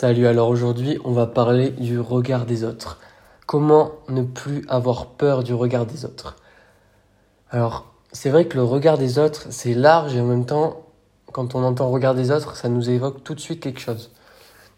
[0.00, 3.00] Salut, alors aujourd'hui on va parler du regard des autres.
[3.46, 6.36] Comment ne plus avoir peur du regard des autres?
[7.50, 10.82] Alors c'est vrai que le regard des autres c'est large et en même temps
[11.32, 14.12] quand on entend regard des autres ça nous évoque tout de suite quelque chose.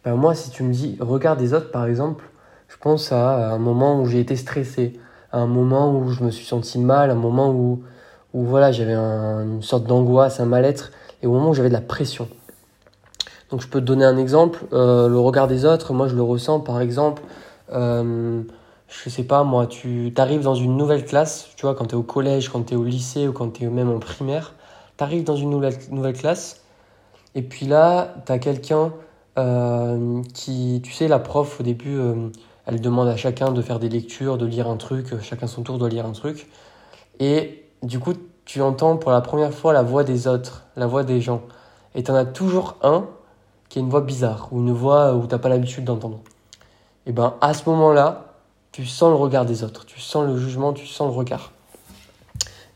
[0.06, 2.24] Ben, moi si tu me dis regard des autres par exemple,
[2.68, 4.98] je pense à un moment où j'ai été stressé,
[5.32, 7.82] à un moment où je me suis senti mal, un moment où,
[8.32, 10.92] où voilà j'avais une sorte d'angoisse, un mal-être
[11.22, 12.26] et au moment où j'avais de la pression.
[13.50, 16.22] Donc je peux te donner un exemple, euh, le regard des autres, moi je le
[16.22, 16.60] ressens.
[16.60, 17.22] Par exemple,
[17.72, 18.42] euh,
[18.88, 21.98] je sais pas moi, tu arrives dans une nouvelle classe, tu vois, quand tu es
[21.98, 24.54] au collège, quand tu es au lycée ou quand tu es même en primaire,
[24.96, 26.62] tu arrives dans une nouvelle, nouvelle classe,
[27.34, 28.92] et puis là, tu as quelqu'un
[29.38, 32.28] euh, qui, tu sais, la prof au début, euh,
[32.66, 35.78] elle demande à chacun de faire des lectures, de lire un truc, chacun son tour
[35.78, 36.48] doit lire un truc,
[37.20, 41.04] et du coup, tu entends pour la première fois la voix des autres, la voix
[41.04, 41.42] des gens,
[41.94, 43.06] et tu en as toujours un
[43.70, 46.20] qui a une voix bizarre ou une voix où tu n'as pas l'habitude d'entendre.
[47.06, 48.34] Et ben à ce moment-là,
[48.72, 51.52] tu sens le regard des autres, tu sens le jugement, tu sens le regard.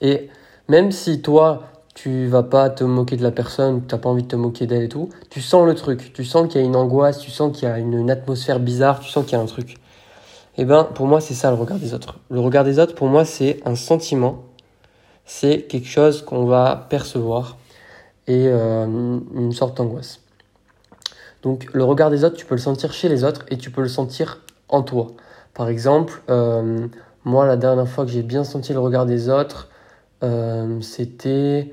[0.01, 0.31] Et
[0.69, 4.23] même si toi, tu vas pas te moquer de la personne, tu n'as pas envie
[4.23, 6.67] de te moquer d'elle et tout, tu sens le truc, tu sens qu'il y a
[6.67, 9.41] une angoisse, tu sens qu'il y a une, atmosphère bizarre, tu sens qu'il y a
[9.41, 9.77] un truc.
[10.57, 12.19] Et ben pour moi, c'est ça le regard des autres.
[12.31, 14.45] Le regard des autres, pour moi, c'est un sentiment,
[15.25, 17.57] c'est quelque chose qu'on va percevoir
[18.27, 18.87] et euh,
[19.35, 20.24] une sorte d'angoisse.
[21.45, 23.83] Donc le regard des autres, tu peux le sentir chez les autres et tu peux
[23.83, 25.09] le sentir en toi.
[25.53, 26.89] Par exemple, euh,
[27.25, 29.69] moi la dernière fois que j'ai bien senti le regard des autres,
[30.23, 31.71] euh, c'était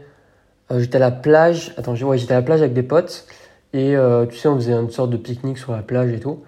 [0.72, 1.74] euh, j'étais à la plage.
[1.78, 3.26] Attends, ouais, j'étais à la plage avec des potes
[3.74, 3.96] et
[4.30, 6.40] tu sais on faisait une sorte de pique-nique sur la plage et tout.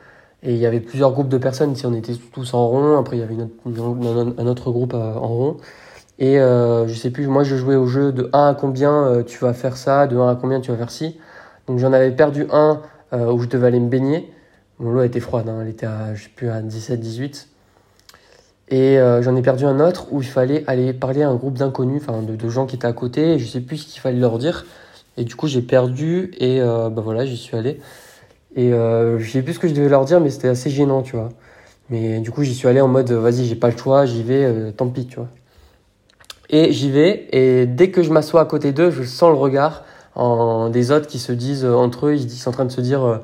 [0.46, 1.72] Et il y avait plusieurs groupes de personnes.
[1.72, 2.98] Ici on était tous en rond.
[2.98, 5.58] Après il y avait un autre groupe en rond.
[6.20, 9.54] Et je sais plus, moi je jouais au jeu de 1 à combien tu vas
[9.54, 11.18] faire ça, de 1 à combien tu vas faire ci.
[11.68, 12.82] Donc j'en avais perdu un
[13.14, 14.32] où je devais aller me baigner.
[14.80, 17.48] Mon l'eau était froide, hein, elle était à, je sais plus, à 17-18.
[18.70, 21.56] Et euh, j'en ai perdu un autre où il fallait aller parler à un groupe
[21.56, 24.20] d'inconnus, enfin de, gens qui étaient à côté, et je sais plus ce qu'il fallait
[24.20, 24.66] leur dire.
[25.16, 27.80] Et du coup, j'ai perdu, et euh, bah voilà, j'y suis allé.
[28.56, 31.16] Et je sais plus ce que je devais leur dire, mais c'était assez gênant, tu
[31.16, 31.30] vois.
[31.90, 34.72] Mais du coup, j'y suis allé en mode, vas-y, j'ai pas le choix, j'y vais,
[34.74, 35.28] tant pis, tu vois.
[36.50, 39.84] Et j'y vais, et dès que je m'assois à côté d'eux, je sens le regard
[40.16, 42.82] en, des autres qui se disent euh, entre eux, ils sont en train de se
[42.82, 43.18] dire euh,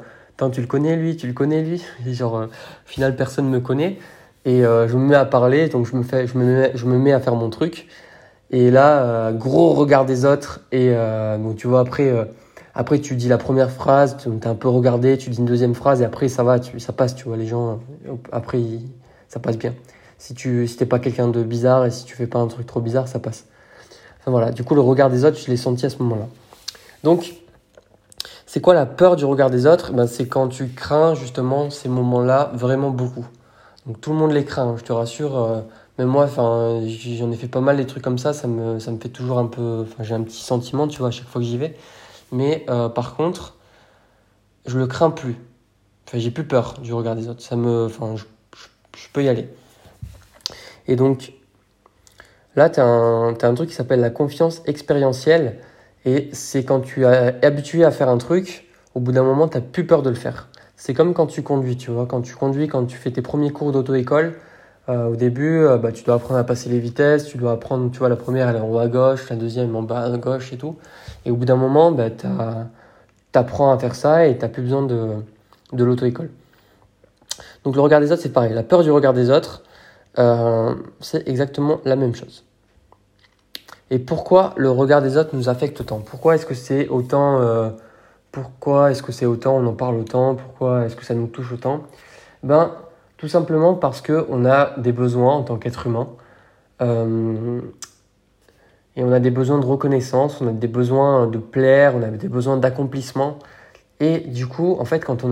[0.51, 1.83] tu le connais lui, tu le connais lui.
[2.07, 3.97] Et genre, euh, au final, personne ne me connaît.
[4.45, 6.97] Et je me mets à parler, donc je me, fais, je, me mets, je me
[6.97, 7.87] mets à faire mon truc.
[8.51, 10.61] Et là, gros regard des autres.
[10.71, 10.95] Et
[11.37, 12.11] donc, tu vois, après,
[12.73, 15.75] après, tu dis la première phrase, tu es un peu regardé, tu dis une deuxième
[15.75, 17.79] phrase, et après, ça va, tu, ça passe, tu vois, les gens,
[18.31, 18.59] après,
[19.27, 19.75] ça passe bien.
[20.17, 22.65] Si tu si t'es pas quelqu'un de bizarre et si tu fais pas un truc
[22.65, 23.45] trop bizarre, ça passe.
[24.19, 26.27] Enfin voilà, du coup, le regard des autres, je l'ai senti à ce moment-là.
[27.03, 27.33] Donc,
[28.45, 29.93] c'est quoi la peur du regard des autres?
[29.93, 33.25] Ben, C'est quand tu crains justement ces moments-là vraiment beaucoup.
[33.85, 35.37] Donc tout le monde les craint, je te rassure.
[35.37, 35.61] Euh,
[35.97, 38.97] même moi, j'en ai fait pas mal des trucs comme ça, ça me, ça me
[38.99, 39.83] fait toujours un peu...
[39.83, 41.75] Enfin, j'ai un petit sentiment, tu vois, à chaque fois que j'y vais.
[42.31, 43.55] Mais euh, par contre,
[44.65, 45.35] je le crains plus.
[46.07, 47.41] Enfin, j'ai plus peur du regard des autres.
[47.41, 47.85] Ça me...
[47.85, 49.49] Enfin, je, peux y aller.
[50.87, 51.33] Et donc,
[52.55, 55.59] là, tu as, un truc qui s'appelle la confiance expérientielle.
[56.05, 59.57] Et c'est quand tu es habitué à faire un truc, au bout d'un moment, tu
[59.57, 60.47] n'as plus peur de le faire.
[60.75, 62.05] C'est comme quand tu conduis, tu vois.
[62.05, 64.35] Quand tu conduis, quand tu fais tes premiers cours d'auto-école,
[64.87, 67.91] euh, au début, euh, bah, tu dois apprendre à passer les vitesses, tu dois apprendre,
[67.91, 70.17] tu vois, la première, elle est en haut à gauche, la deuxième en bas à
[70.17, 70.77] gauche et tout.
[71.25, 72.25] Et au bout d'un moment, bah, tu
[73.33, 75.15] apprends à faire ça et tu n'as plus besoin de,
[75.73, 76.29] de l'auto-école.
[77.63, 78.53] Donc le regard des autres, c'est pareil.
[78.53, 79.63] La peur du regard des autres,
[80.17, 82.43] euh, c'est exactement la même chose.
[83.91, 85.99] Et pourquoi le regard des autres nous affecte autant?
[85.99, 87.69] Pourquoi est-ce que c'est autant euh,
[88.31, 91.51] Pourquoi est-ce que c'est autant On en parle autant Pourquoi est-ce que ça nous touche
[91.51, 91.83] autant?
[92.43, 92.71] Ben,
[93.17, 96.07] tout simplement parce que on a des besoins en tant qu'être humain.
[96.81, 97.61] Euh,
[98.95, 102.07] et on a des besoins de reconnaissance, on a des besoins de plaire, on a
[102.07, 103.39] des besoins d'accomplissement.
[103.99, 105.23] Et du coup, en fait, quand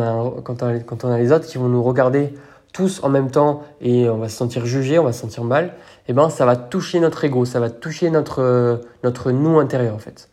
[0.44, 2.34] quand on a les autres qui vont nous regarder
[2.74, 5.74] tous en même temps et on va se sentir jugé, on va se sentir mal,
[6.08, 10.00] eh ben ça va toucher notre ego, ça va toucher notre, notre nous intérieur en
[10.00, 10.30] fait.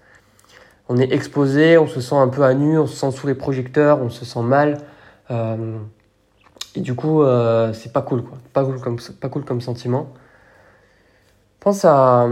[0.88, 3.34] On est exposé, on se sent un peu à nu, on se sent sous les
[3.34, 4.78] projecteurs, on se sent mal.
[5.30, 5.78] Euh,
[6.74, 8.36] et du coup, euh, c'est pas cool quoi.
[8.52, 10.12] Pas cool comme, pas cool comme sentiment.
[11.60, 12.28] Pense à.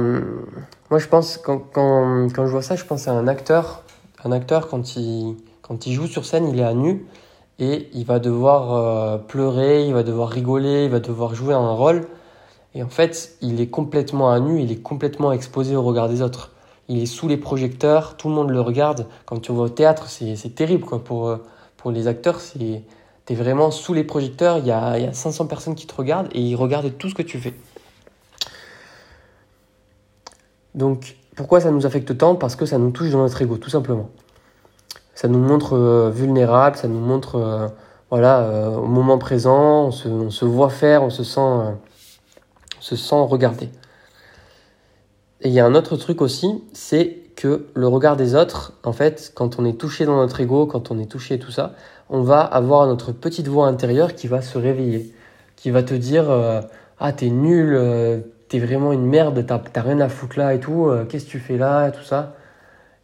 [0.90, 3.82] Moi je pense, quand, quand, quand je vois ça, je pense à un acteur.
[4.25, 7.06] Un acteur, quand il, quand il joue sur scène, il est à nu
[7.62, 11.70] et il va devoir euh, pleurer, il va devoir rigoler, il va devoir jouer un
[11.70, 12.09] rôle.
[12.75, 16.23] Et en fait, il est complètement à nu, il est complètement exposé au regard des
[16.23, 16.50] autres.
[16.88, 19.06] Il est sous les projecteurs, tout le monde le regarde.
[19.26, 21.37] Quand tu vas au théâtre, c'est terrible quoi, pour, euh,
[21.76, 22.82] Pour les acteurs, tu
[23.29, 26.31] es vraiment sous les projecteurs, il y a, y a 500 personnes qui te regardent
[26.32, 27.55] et ils regardent tout ce que tu fais.
[30.75, 32.35] Donc, pourquoi ça nous affecte tant?
[32.35, 34.11] Parce que ça nous touche dans notre ego, tout simplement.
[35.14, 37.69] Ça nous montre euh, vulnérable, ça nous montre, euh,
[38.11, 41.76] voilà, euh, au moment présent, on se, voit faire, on se sent,
[42.81, 43.69] se sent regardé.
[45.43, 48.93] Et il y a un autre truc aussi, c'est que le regard des autres, en
[48.93, 51.75] fait, quand on est touché dans notre ego, quand on est touché tout ça,
[52.09, 55.12] on va avoir notre petite voix intérieure qui va se réveiller,
[55.56, 56.26] qui va te dire
[57.00, 61.25] ah t'es nul, t'es vraiment une merde, t'as rien à foutre là et tout, qu'est-ce
[61.25, 62.37] que tu fais là et tout ça?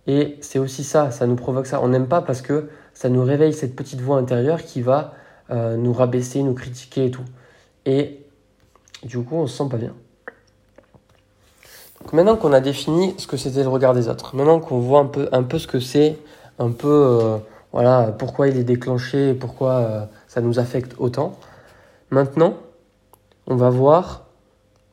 [0.09, 1.81] Et c'est aussi ça, ça nous provoque ça.
[1.83, 5.15] On n'aime pas parce que ça nous réveille cette petite voix intérieure qui va
[5.51, 7.25] euh, nous rabaisser, nous critiquer et tout.
[7.87, 8.27] Et
[9.05, 9.95] du coup, on se sent pas bien.
[12.01, 15.01] Donc maintenant qu'on a défini ce que c'était le regard des autres, maintenant qu'on voit
[15.01, 16.19] un peu, un peu ce que c'est,
[16.59, 17.37] un peu euh,
[17.73, 21.39] voilà pourquoi il est déclenché, pourquoi ça nous affecte autant,
[22.11, 22.55] maintenant
[23.49, 24.29] on va voir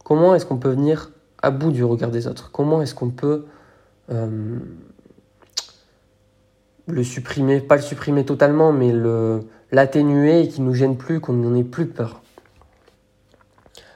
[0.06, 3.48] Comment est-ce qu'on peut venir à bout du regard des autres Comment est-ce qu'on peut
[4.12, 4.60] euh,
[6.88, 9.42] le supprimer, pas le supprimer totalement, mais le
[9.72, 12.22] l'atténuer et qu'il nous gêne plus, qu'on n'en ait plus peur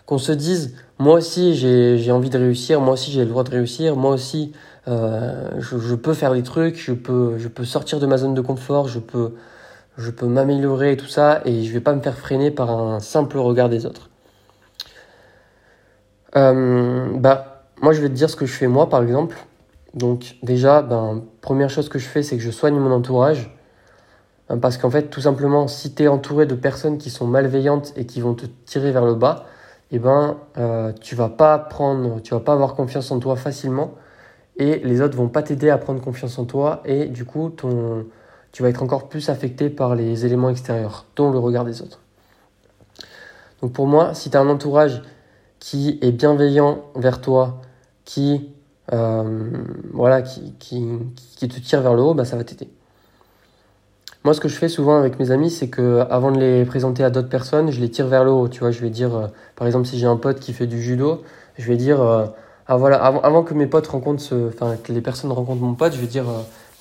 [0.06, 3.52] Qu'on se dise, moi aussi j'ai envie de réussir, moi aussi j'ai le droit de
[3.52, 4.52] réussir, moi aussi
[4.88, 8.42] euh, je, peux faire des trucs, je peux, je peux sortir de ma zone de
[8.42, 9.36] confort, je peux,
[9.98, 13.00] je peux m'améliorer et tout ça, et je vais pas me faire freiner par un
[13.00, 14.10] simple regard des autres.
[16.36, 19.38] Euh, bah, moi, je vais te dire ce que je fais moi, par exemple.
[19.94, 23.56] Donc, déjà, ben, première chose que je fais, c'est que je soigne mon entourage.
[24.50, 27.94] Hein, parce qu'en fait, tout simplement, si tu es entouré de personnes qui sont malveillantes
[27.96, 29.46] et qui vont te tirer vers le bas,
[29.92, 33.96] eh ben, euh, tu vas pas prendre, tu vas pas avoir confiance en toi facilement
[34.58, 38.06] et les autres vont pas t'aider à prendre confiance en toi et du coup, ton,
[38.52, 42.02] tu vas être encore plus affecté par les éléments extérieurs, dont le regard des autres.
[43.62, 45.02] Donc pour moi, si tu as un entourage
[45.60, 47.62] qui est bienveillant vers toi,
[48.06, 48.50] qui,
[48.92, 50.86] voilà, qui, qui,
[51.38, 52.70] qui, te tire vers le haut, bah, ça va t'aider.
[54.26, 57.04] Moi, ce que je fais souvent avec mes amis, c'est que avant de les présenter
[57.04, 58.50] à d'autres personnes, je les tire vers le haut.
[58.50, 60.82] Tu vois, je vais dire, euh, par exemple, si j'ai un pote qui fait du
[60.82, 61.24] judo,
[61.58, 62.26] je vais dire, euh,
[62.68, 64.52] ah voilà, avant, que mes potes rencontrent, ce,
[64.84, 66.26] que les personnes rencontrent mon pote, je vais dire,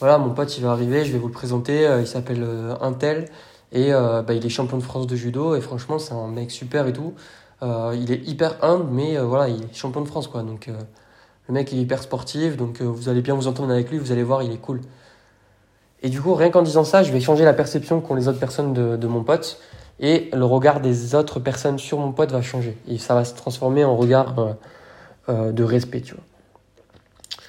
[0.01, 2.45] voilà, mon pote, il va arriver, je vais vous le présenter, il s'appelle
[2.83, 3.27] Intel
[3.73, 6.87] et bah, il est champion de France de judo et franchement, c'est un mec super
[6.89, 7.15] et tout.
[7.63, 10.43] Euh, il est hyper humble, mais euh, voilà, il est champion de France, quoi.
[10.43, 10.79] Donc, euh,
[11.49, 14.23] le mec est hyper sportif, donc vous allez bien vous entendre avec lui, vous allez
[14.23, 14.81] voir, il est cool.
[16.03, 18.39] Et du coup, rien qu'en disant ça, je vais changer la perception qu'ont les autres
[18.39, 19.59] personnes de, mon pote,
[19.99, 22.77] et le regard des autres personnes sur mon pote va changer.
[22.87, 24.57] Et ça va se transformer en regard
[25.29, 26.25] de respect, tu vois.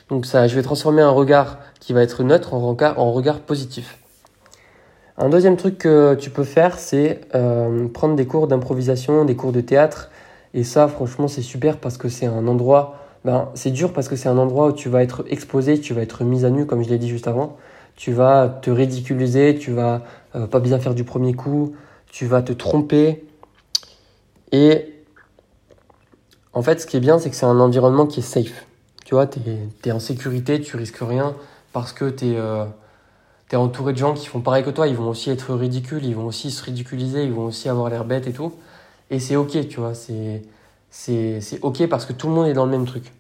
[0.10, 4.00] Donc ça, je vais transformer un regard qui va être neutre en regard, positif.
[5.18, 9.52] Un deuxième truc que tu peux faire, c'est euh, prendre des cours d'improvisation, des cours
[9.52, 10.10] de théâtre.
[10.54, 12.96] Et ça, franchement, c'est super parce que c'est un endroit.
[13.26, 16.02] Ben, c'est dur parce que c'est un endroit où tu vas être exposé, tu vas
[16.02, 17.58] être mis à nu, comme je l'ai dit juste avant.
[17.96, 20.04] Tu vas te ridiculiser, tu vas
[20.36, 21.76] euh, pas bien faire du premier coup,
[22.12, 23.26] tu vas te tromper.
[24.52, 24.86] Et
[26.54, 28.66] en fait, ce qui est bien, c'est que c'est un environnement qui est safe.
[29.06, 29.40] Tu vois, tu
[29.86, 31.36] es, en sécurité, tu risques rien
[31.74, 32.38] parce que tu es.
[32.38, 32.66] Euh,
[33.58, 36.28] entouré de gens qui font pareil que toi, ils vont aussi être ridicules, ils vont
[36.28, 38.54] aussi se ridiculiser, ils vont aussi avoir l'air bêtes et tout.
[39.10, 40.44] Et c'est ok, tu vois, c'est,
[40.90, 43.12] c'est, c'est ok parce que tout le monde est dans le même truc.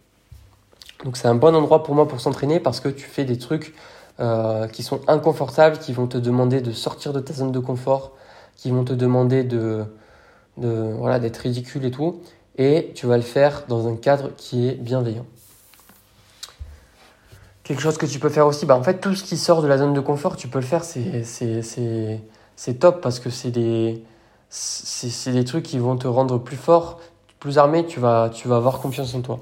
[1.03, 3.73] Donc c'est un bon endroit pour moi pour s'entraîner parce que tu fais des trucs
[4.19, 8.11] euh, qui sont inconfortables, qui vont te demander de sortir de ta zone de confort,
[8.57, 9.85] qui vont te demander de,
[10.57, 12.21] voilà, d'être ridicule et tout.
[12.57, 15.25] Et tu vas le faire dans un cadre qui est bienveillant.
[17.63, 19.67] Quelque chose que tu peux faire aussi, bah en fait, tout ce qui sort de
[19.67, 24.03] la zone de confort, tu peux le faire, c'est top parce que c'est des,
[25.27, 26.99] des trucs qui vont te rendre plus fort,
[27.39, 29.39] plus armé, tu vas, tu vas avoir confiance en toi.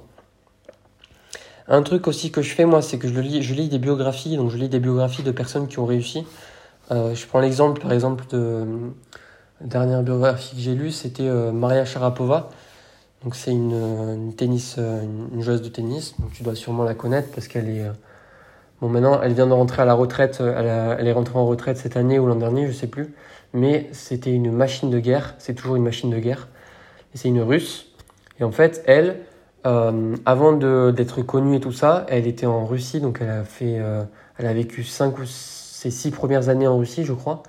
[1.68, 4.38] Un truc aussi que je fais, moi, c'est que je lis, je lis des biographies,
[4.38, 6.26] donc je lis des biographies de personnes qui ont réussi.
[6.92, 8.66] Euh, je prends l'exemple, par exemple, de
[9.60, 12.50] la dernière biographie que j'ai lue, c'était euh, Maria Sharapova.
[13.24, 15.02] Donc c'est une, tennis, euh,
[15.34, 17.84] une, joueuse de tennis, donc tu dois sûrement la connaître parce qu'elle est
[18.80, 20.38] Bon, maintenant, elle vient de rentrer à la retraite.
[20.40, 23.16] Euh, elle, est rentrée en retraite cette année ou l'an dernier, je sais plus.
[23.54, 25.34] Mais c'était une machine de guerre.
[25.40, 26.48] C'est toujours une machine de guerre.
[27.14, 27.87] Et c'est une russe.
[28.40, 29.22] Et en fait, elle,
[29.66, 33.00] euh, avant d'être connue et tout ça, elle était en Russie.
[33.00, 34.04] Donc, elle a fait, euh,
[34.38, 37.44] elle a vécu cinq ou ses six premières années en Russie, je crois.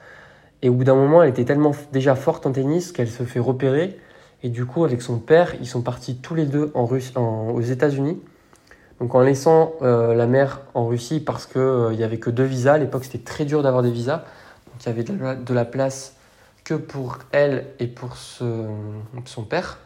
[0.62, 3.40] Et au bout d'un moment, elle était tellement déjà forte en tennis qu'elle se fait
[3.40, 3.98] repérer.
[4.42, 7.60] Et du coup, avec son père, ils sont partis tous les deux en Russe, aux
[7.60, 8.20] États-Unis.
[9.00, 12.44] Donc en laissant euh, la mère en Russie parce qu'il euh, n'y avait que deux
[12.44, 14.24] visas, à l'époque c'était très dur d'avoir des visas.
[14.80, 16.14] il y avait de la, place
[16.64, 19.78] que pour elle et pour son père.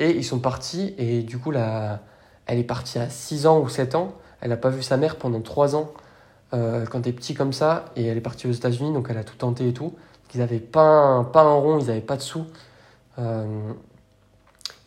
[0.00, 2.00] Et ils sont partis, et du coup, la,
[2.46, 4.14] elle est partie à 6 ans ou 7 ans.
[4.40, 5.92] Elle n'a pas vu sa mère pendant 3 ans
[6.52, 7.84] euh, quand est petit comme ça.
[7.94, 9.94] Et elle est partie aux États-Unis, donc elle a tout tenté et tout.
[10.34, 11.22] Ils n'avaient pas un,
[11.54, 12.46] rond, ils n'avaient pas de sous.
[13.18, 13.72] Euh,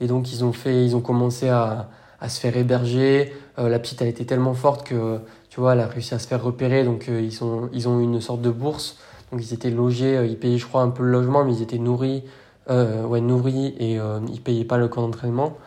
[0.02, 1.90] et donc ils ont, fait, ils ont commencé à,
[2.20, 3.34] à se faire héberger.
[3.60, 6.28] Euh, la petite, elle était tellement forte que, tu vois, elle a réussi à se
[6.28, 6.84] faire repérer.
[6.84, 8.98] Donc ils, sont, ils ont eu une sorte de bourse.
[9.32, 11.78] Donc ils étaient logés, ils payaient, je crois, un peu le logement, mais ils étaient
[11.78, 12.24] nourris,
[12.70, 14.00] ouais, nourris et
[14.32, 15.58] ils payaient pas le camp d'entraînement.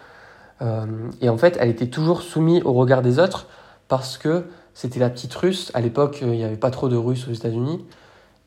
[0.62, 0.86] Euh,
[1.20, 3.46] et en fait, elle était toujours soumise au regard des autres
[3.88, 5.70] parce que c'était la petite russe.
[5.74, 7.84] À l'époque, euh, il n'y avait pas trop de russes aux États-Unis.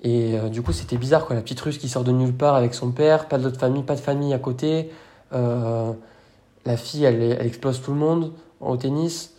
[0.01, 1.35] Et euh, du coup, c'était bizarre, quoi.
[1.35, 3.95] La petite russe qui sort de nulle part avec son père, pas d'autre famille, pas
[3.95, 4.91] de famille à côté.
[5.31, 9.33] la fille, elle, elle, explose tout le monde au tennis.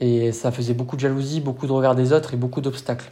[0.00, 3.10] Et ça faisait beaucoup de jalousie, beaucoup de regard des autres et beaucoup d'obstacles.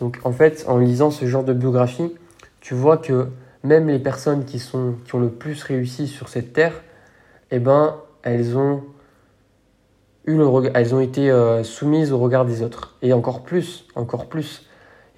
[0.00, 2.10] Donc, en fait, en lisant ce genre de biographie,
[2.60, 3.28] tu vois que
[3.64, 6.82] même les personnes qui, sont, qui ont le plus réussi sur cette terre,
[7.50, 8.82] eh ben, elles ont,
[10.26, 12.96] eu le elles ont été euh, soumises au regard des autres.
[13.02, 14.66] Et encore plus, encore plus.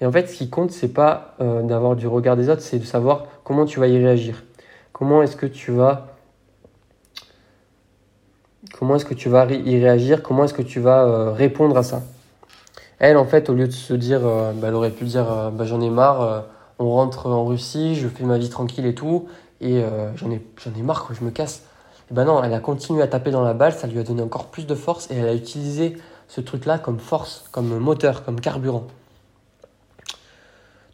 [0.01, 2.79] Et en fait, ce qui compte, c'est pas euh, d'avoir du regard des autres, c'est
[2.79, 4.43] de savoir comment tu vas y réagir.
[4.91, 6.07] Comment est-ce que tu vas
[8.77, 11.83] comment est-ce que tu vas y réagir Comment est-ce que tu vas euh, répondre à
[11.83, 12.01] ça
[12.99, 15.79] Elle, en fait, au lieu de se dire, bah, elle aurait pu dire, bah, j'en
[15.79, 16.45] ai marre,
[16.79, 19.27] on rentre en Russie, je fais ma vie tranquille et tout,
[19.61, 19.83] et
[20.15, 21.63] j'en ai, ai marre, quoi, je me casse.
[22.11, 24.21] Et ben non, elle a continué à taper dans la balle, ça lui a donné
[24.21, 28.39] encore plus de force et elle a utilisé ce truc-là comme force, comme moteur, comme
[28.39, 28.87] carburant.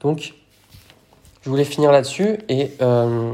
[0.01, 0.33] Donc,
[1.41, 3.33] je voulais finir là-dessus et euh,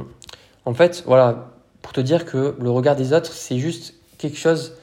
[0.65, 1.49] en fait, voilà,
[1.81, 4.73] pour te dire que le regard des autres, c'est juste quelque chose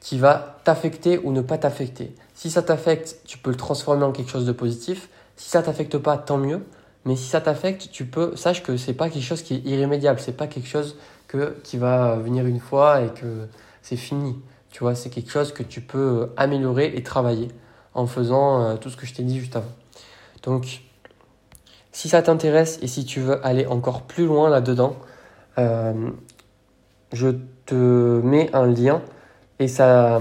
[0.00, 2.14] qui va t'affecter ou ne pas t'affecter.
[2.34, 5.08] Si ça t'affecte, tu peux le transformer en quelque chose de positif.
[5.36, 6.60] Si ça t'affecte pas, tant mieux.
[7.04, 10.20] Mais si ça t'affecte, tu peux, sache que c'est pas quelque chose qui est irrémédiable,
[10.20, 10.96] c'est pas quelque chose
[11.28, 13.46] que qui va venir une fois et que
[13.82, 14.36] c'est fini.
[14.70, 17.48] Tu vois, c'est quelque chose que tu peux améliorer et travailler
[17.94, 19.72] en faisant euh, tout ce que je t'ai dit juste avant.
[20.42, 20.80] Donc,
[21.92, 24.96] si ça t'intéresse et si tu veux aller encore plus loin là-dedans,
[25.58, 26.10] euh,
[27.12, 27.28] je
[27.66, 29.00] te mets un lien
[29.60, 30.20] et ça,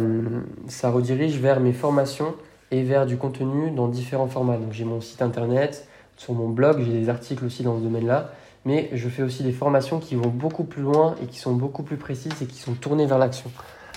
[0.67, 2.35] ça redirige vers mes formations
[2.71, 4.57] et vers du contenu dans différents formats.
[4.57, 8.31] Donc j'ai mon site internet, sur mon blog, j'ai des articles aussi dans ce domaine-là,
[8.65, 11.83] mais je fais aussi des formations qui vont beaucoup plus loin et qui sont beaucoup
[11.83, 13.51] plus précises et qui sont tournées vers l'action.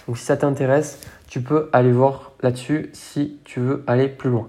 [0.07, 4.49] Donc si ça t'intéresse, tu peux aller voir là-dessus si tu veux aller plus loin.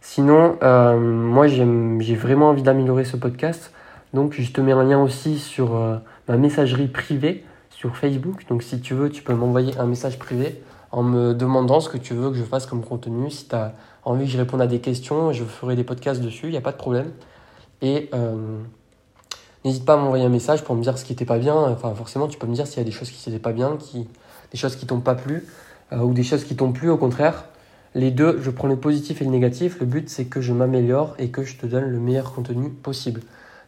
[0.00, 3.72] Sinon, euh, moi j'ai vraiment envie d'améliorer ce podcast,
[4.14, 5.96] donc je te mets un lien aussi sur euh,
[6.28, 8.46] ma messagerie privée sur Facebook.
[8.48, 11.96] Donc si tu veux, tu peux m'envoyer un message privé en me demandant ce que
[11.96, 13.30] tu veux que je fasse comme contenu.
[13.30, 16.46] Si tu as envie que je réponde à des questions, je ferai des podcasts dessus,
[16.46, 17.12] il n'y a pas de problème.
[17.82, 18.58] Et euh,
[19.64, 21.54] n'hésite pas à m'envoyer un message pour me dire ce qui n'était pas bien.
[21.54, 23.78] Enfin, forcément, tu peux me dire s'il y a des choses qui n'étaient pas bien,
[24.50, 25.46] des choses qui t'ont pas plu,
[25.92, 27.44] euh, ou des choses qui t'ont plu au contraire.
[27.94, 29.80] Les deux, je prends le positif et le négatif.
[29.80, 33.22] Le but, c'est que je m'améliore et que je te donne le meilleur contenu possible.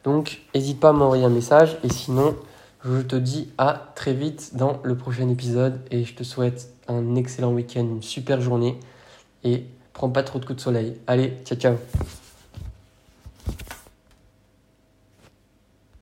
[0.05, 1.79] Donc, n'hésite pas à m'envoyer un message.
[1.83, 2.37] Et sinon,
[2.85, 5.81] je te dis à très vite dans le prochain épisode.
[5.91, 8.79] Et je te souhaite un excellent week-end, une super journée.
[9.45, 10.97] Et prends pas trop de coups de soleil.
[11.07, 11.77] Allez, ciao ciao